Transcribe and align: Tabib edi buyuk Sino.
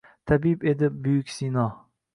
Tabib 0.31 0.65
edi 0.71 0.89
buyuk 1.05 1.29
Sino. 1.37 1.69